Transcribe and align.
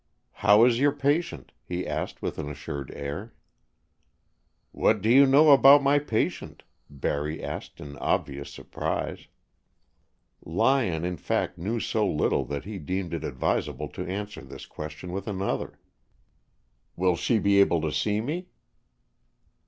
"How 0.31 0.65
is 0.65 0.79
your 0.79 0.93
patient?" 0.93 1.51
he 1.63 1.85
asked 1.85 2.23
with 2.23 2.39
an 2.39 2.49
assured 2.49 2.89
air. 2.95 3.35
"What 4.71 4.99
do 4.99 5.11
you 5.11 5.27
know 5.27 5.51
about 5.51 5.83
my 5.83 5.99
patient?" 5.99 6.63
Barry 6.89 7.43
asked 7.43 7.79
in 7.79 7.99
obvious 7.99 8.49
surprise. 8.51 9.27
Lyon 10.43 11.05
in 11.05 11.17
fact 11.17 11.59
knew 11.59 11.79
so 11.79 12.09
little 12.09 12.43
that 12.45 12.65
he 12.65 12.79
deemed 12.79 13.13
it 13.13 13.23
advisable 13.23 13.89
to 13.89 14.03
answer 14.09 14.41
this 14.41 14.65
question 14.65 15.11
with 15.11 15.27
another. 15.27 15.77
"Will 16.95 17.15
she 17.15 17.37
be 17.37 17.59
able 17.59 17.81
to 17.81 17.91
see 17.91 18.21
me?" 18.21 18.47